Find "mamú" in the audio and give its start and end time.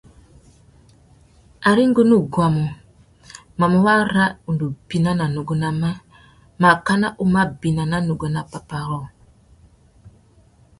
3.59-3.77